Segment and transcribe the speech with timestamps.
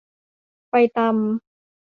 [0.69, 1.09] ไปตำ